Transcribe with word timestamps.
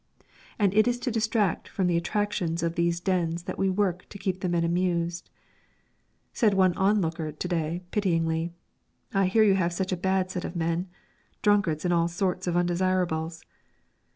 And 0.57 0.73
it 0.73 0.87
is 0.87 0.97
to 1.01 1.11
detract 1.11 1.67
from 1.67 1.85
the 1.85 1.95
attractions 1.95 2.63
of 2.63 2.73
these 2.73 2.99
dens 2.99 3.43
that 3.43 3.59
we 3.59 3.69
work 3.69 4.09
to 4.09 4.17
keep 4.17 4.39
the 4.39 4.49
men 4.49 4.63
amused. 4.63 5.29
Said 6.33 6.55
one 6.55 6.73
onlooker 6.73 7.31
to 7.31 7.47
day 7.47 7.83
pityingly: 7.91 8.51
"I 9.13 9.27
hear 9.27 9.43
you 9.43 9.53
have 9.53 9.73
such 9.73 9.91
a 9.91 9.95
bad 9.95 10.31
set 10.31 10.43
of 10.43 10.55
men 10.55 10.89
drunkards 11.43 11.85
and 11.85 11.93
all 11.93 12.07
sorts 12.07 12.47
of 12.47 12.57
undesirables!" 12.57 13.43